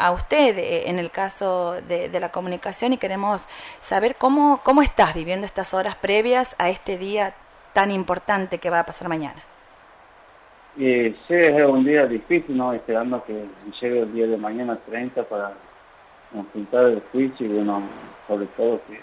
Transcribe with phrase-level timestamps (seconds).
[0.00, 3.46] a, usted eh, en el caso de, la comunicación y queremos
[3.80, 7.34] saber cómo, cómo estás viviendo estas horas previas a este día
[7.72, 9.40] tan importante que va a pasar mañana.
[10.76, 12.72] Y sí, es un día difícil, ¿no?
[12.72, 13.44] Esperando que
[13.80, 15.52] llegue el día de mañana 30 para
[16.34, 17.82] enfrentar el juicio y bueno,
[18.28, 19.00] sobre todo que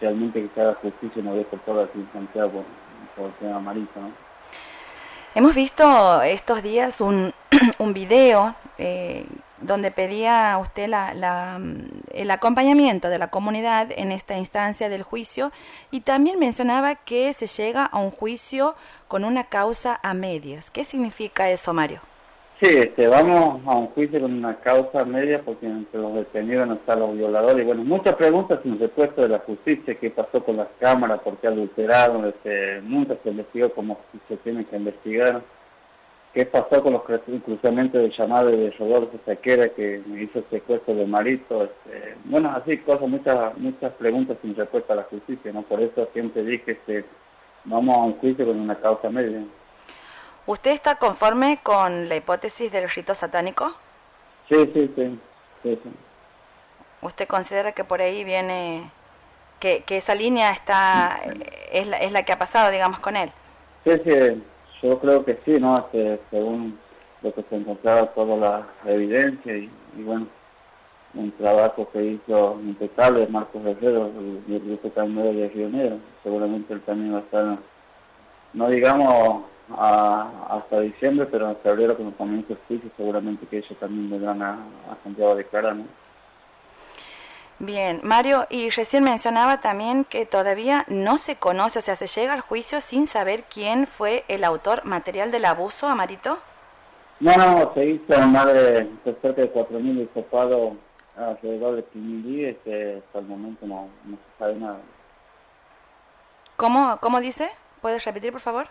[0.00, 2.64] realmente que cada justicia no deje todo así Santiago por,
[3.16, 4.28] por el tema marito, ¿no?
[5.34, 7.32] Hemos visto estos días un,
[7.78, 9.24] un video eh,
[9.68, 11.60] donde pedía usted la,
[12.12, 15.52] el acompañamiento de la comunidad en esta instancia del juicio
[15.92, 18.74] y también mencionaba que se llega a un juicio
[19.06, 20.72] con una causa a medias.
[20.72, 22.00] ¿Qué significa eso, Mario?
[22.60, 26.74] Sí, este, vamos a un juicio con una causa media porque entre los detenidos no
[26.74, 27.64] están los violadores.
[27.64, 31.46] Bueno, muchas preguntas en respuesta de la justicia, qué pasó con las cámaras, por qué
[31.46, 35.40] adulteraron, este, nunca se investigó como se tiene que investigar.
[36.38, 40.94] ¿Qué pasó con los cruzamientos de llamada de Rodolfo Sequera que me hizo el secuestro
[40.94, 41.64] de Marito?
[41.64, 45.62] Este, bueno, así cosas, muchas muchas preguntas sin respuesta a la justicia, ¿no?
[45.62, 47.04] Por eso siempre dije que
[47.64, 49.42] vamos a un juicio con una causa media.
[50.46, 53.72] ¿Usted está conforme con la hipótesis del rito satánico?
[54.48, 55.18] Sí, sí, sí.
[55.64, 55.80] sí,
[57.02, 58.92] ¿Usted considera que por ahí viene,
[59.58, 61.18] que, que esa línea está,
[61.72, 63.32] es la, es la que ha pasado, digamos, con él?
[63.84, 64.40] Sí, sí,
[64.82, 65.78] yo creo que sí, ¿no?
[65.78, 66.78] Este, según
[67.22, 70.26] lo que se encontraba toda la evidencia y, bueno,
[71.14, 75.98] un trabajo que hizo impecable Marcos Herrero, el, el grupo de Río Negro.
[76.22, 77.58] Seguramente él también va a estar,
[78.52, 79.44] no digamos
[79.76, 84.52] hasta diciembre, pero en febrero cuando comience el juicio seguramente que ellos también vendrán a,
[84.52, 85.84] a Santiago a declarar, ¿no?
[87.60, 92.32] Bien, Mario, y recién mencionaba también que todavía no se conoce, o sea, se llega
[92.32, 96.38] al juicio sin saber quién fue el autor material del abuso, Amarito.
[97.18, 100.74] No, no, se hizo más de, cerca de 4.000 hisopados
[101.16, 104.78] alrededor de 5.000 este, hasta el momento no, no se sabe nada.
[106.56, 107.50] ¿Cómo, ¿Cómo dice?
[107.82, 108.68] ¿Puedes repetir, por favor?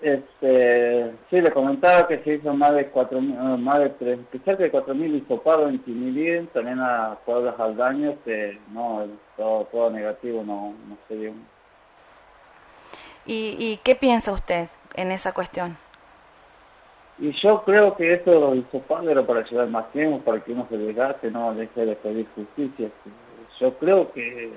[0.00, 4.70] Este, sí, le comentaba que se hizo más de cuatro, más de tres, cerca de
[4.70, 9.06] cuatro mil hisopados en Timilín, también a Pueblas Aldaños, que no,
[9.36, 11.32] todo, todo negativo, no, no se dio.
[13.26, 15.76] ¿Y, ¿Y qué piensa usted en esa cuestión?
[17.18, 20.78] Y yo creo que eso hisopados era para llevar más tiempo, para que uno se
[20.78, 22.88] desgaste, no deje de pedir justicia.
[23.60, 24.50] Yo creo que eh,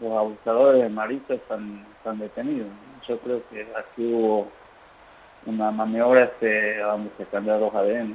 [0.00, 2.68] los abusadores de Marito están, están detenidos
[3.10, 4.48] yo creo que aquí hubo
[5.44, 8.14] una maniobra este, donde se cambiaron los ADN.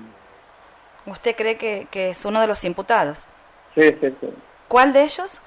[1.06, 3.28] ¿Usted cree que, que, es uno de los imputados?
[3.76, 4.30] Sí, sí, sí.
[4.68, 5.42] ¿Cuál de ellos?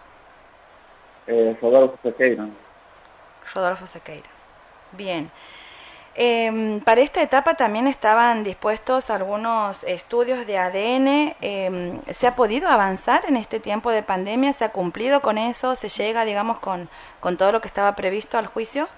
[1.26, 2.46] Eh, Rodolfo Sequeira.
[3.54, 4.28] Rodolfo Sequeira.
[4.92, 5.30] Bien.
[6.14, 11.36] Eh, para esta etapa también estaban dispuestos algunos estudios de ADN.
[11.40, 14.52] Eh, ¿Se ha podido avanzar en este tiempo de pandemia?
[14.52, 15.74] ¿Se ha cumplido con eso?
[15.74, 16.88] ¿Se llega, digamos, con,
[17.20, 18.88] con todo lo que estaba previsto al juicio?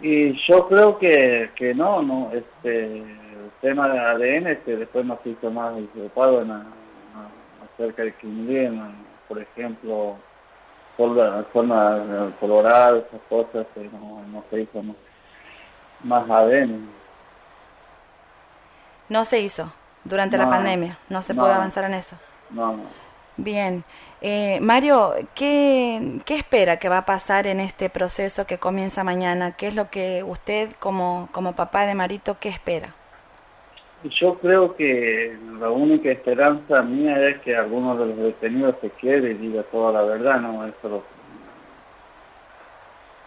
[0.00, 5.18] Y yo creo que, que no, no, este, el tema de ADN, este, después nos
[5.24, 6.52] hizo más preocupado en,
[7.64, 10.16] acerca de que por ejemplo,
[10.96, 14.82] forma, forma colorada, esas cosas, este, no, no se hizo
[16.04, 16.88] más, ADN.
[19.08, 19.72] No se hizo
[20.04, 22.16] durante la pandemia, no se puede avanzar en eso.
[22.50, 23.07] No, no.
[23.38, 23.84] Bien.
[24.20, 29.56] Eh, Mario, ¿qué, ¿qué espera que va a pasar en este proceso que comienza mañana?
[29.56, 32.94] ¿Qué es lo que usted como, como papá de Marito, qué espera?
[34.02, 39.30] Yo creo que la única esperanza mía es que alguno de los detenidos se quede
[39.30, 40.66] y diga toda la verdad, ¿no?
[40.66, 41.02] Eso lo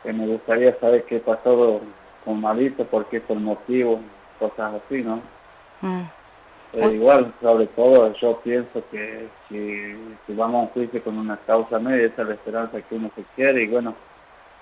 [0.04, 1.82] que me gustaría saber qué pasó
[2.26, 4.02] con Marito, por qué es el motivo,
[4.40, 5.22] cosas así, ¿no?
[5.82, 6.21] Mm.
[6.74, 11.80] Eh, igual, sobre todo, yo pienso que si, vamos a un juicio con una causa
[11.80, 13.94] media, esa es la esperanza que uno se quiere y bueno,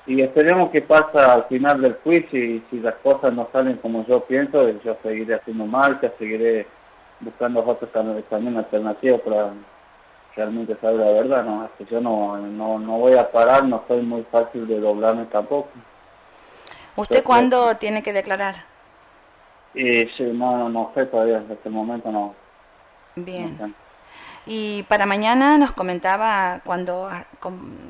[0.08, 4.08] y esperemos que pasa al final del juicio y si las cosas no salen como
[4.08, 6.66] yo pienso, yo seguiré haciendo marcha, seguiré
[7.20, 9.52] buscando otros también alternativas para
[10.36, 11.70] realmente saber la verdad, ¿no?
[11.78, 15.70] que yo no, no, no voy a parar, no soy muy fácil de doblarme tampoco.
[16.96, 18.69] ¿Usted cuándo tiene que declarar?
[19.74, 22.36] Y sí, no, no sé todavía, hasta el momento no.
[23.16, 23.76] Bien.
[24.46, 27.26] y para mañana nos comentaba, cuando ah,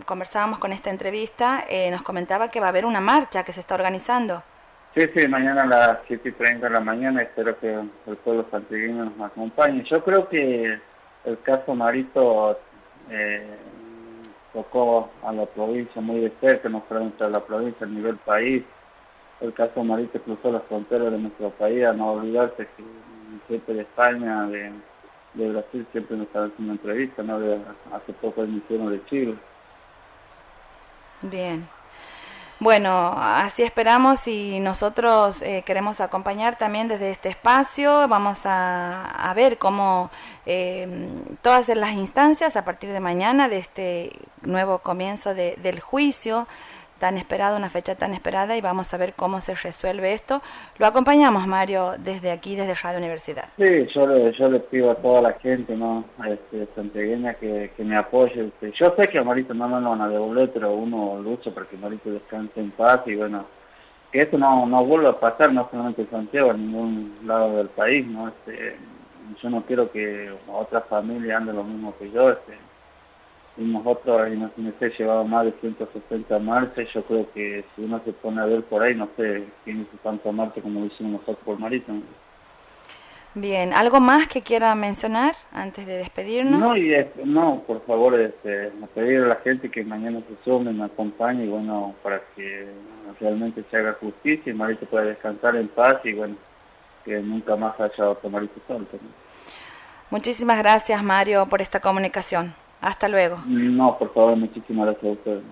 [0.06, 3.60] conversábamos con esta entrevista, eh, nos comentaba que va a haber una marcha que se
[3.60, 4.42] está organizando.
[4.96, 8.46] Sí, sí, mañana a las 7 y 30 de la mañana espero que el pueblo
[8.50, 9.84] santigueño nos acompañe.
[9.84, 10.80] Yo creo que
[11.26, 12.60] el caso Marito
[13.10, 13.56] eh,
[14.52, 18.64] tocó a la provincia muy de cerca, no solamente a la provincia, a nivel país
[19.42, 22.84] el caso Marito cruzó las fronteras de nuestro país, a no olvidarse que
[23.48, 24.72] gente de España, de,
[25.34, 27.38] Brasil siempre me están haciendo entrevistas, ¿no?
[27.94, 29.36] Hace poco emisión de Chile.
[31.22, 31.68] Bien.
[32.62, 38.06] Bueno, así esperamos y nosotros eh, queremos acompañar también desde este espacio.
[38.10, 40.12] Vamos a, ver cómo
[40.46, 40.86] eh,
[41.42, 44.12] todas las instancias a partir de mañana de este
[44.42, 46.48] nuevo comienzo del juicio
[47.00, 50.42] tan esperado, una fecha tan esperada y vamos a ver cómo se resuelve esto.
[50.78, 53.46] Lo acompañamos, Mario, desde aquí, desde Radio Universidad.
[53.58, 54.06] Sí, yo
[54.50, 56.04] le, pido a toda la gente, ¿no?
[56.28, 58.48] Este, santegueña que, que me apoye.
[58.48, 61.52] Este, yo sé que a Marito no me lo van a devolver, pero uno lucha
[61.52, 63.46] para que Marito descanse en paz y bueno,
[64.12, 67.70] que esto no, no vuelva a pasar, no solamente en Santiago, en ningún lado del
[67.70, 68.28] país, ¿no?
[68.28, 68.76] Este,
[69.42, 72.58] yo no quiero que otra familia ande lo mismo que yo, este,
[73.60, 78.02] y nosotros en la CNC llevado más de 160 marchas, yo creo que si uno
[78.06, 81.38] se pone a ver por ahí, no sé, tiene tanto marcha como lo hicimos nosotros
[81.44, 82.02] por Marítimo.
[83.36, 86.60] Bien, ¿algo más que quiera mencionar antes de despedirnos?
[86.60, 86.92] No, y
[87.26, 91.48] no por favor, este, pedir a la gente que mañana se sume, me acompañe, y
[91.50, 92.68] bueno, para que
[93.20, 96.36] realmente se haga justicia y Marito pueda descansar en paz y bueno,
[97.04, 98.98] que nunca más haya otro Marito Santo.
[100.10, 102.56] Muchísimas gracias, Mario, por esta comunicación.
[102.82, 103.38] Hasta luego.
[103.46, 105.44] No, por favor, muchísimas gracias a ustedes.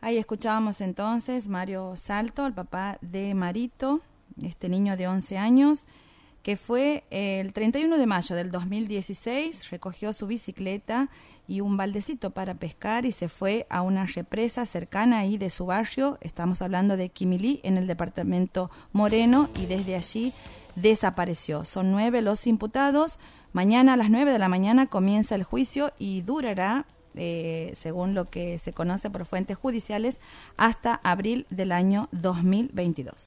[0.00, 4.00] Ahí escuchábamos entonces Mario Salto, el papá de Marito,
[4.40, 5.84] este niño de 11 años,
[6.42, 11.08] que fue el 31 de mayo del 2016, recogió su bicicleta
[11.48, 15.66] y un baldecito para pescar y se fue a una represa cercana ahí de su
[15.66, 20.32] barrio, estamos hablando de Quimilí, en el departamento Moreno, y desde allí
[20.76, 21.64] desapareció.
[21.64, 23.18] Son nueve los imputados,
[23.52, 28.26] Mañana a las 9 de la mañana comienza el juicio y durará, eh, según lo
[28.26, 30.20] que se conoce por fuentes judiciales,
[30.56, 33.14] hasta abril del año 2022.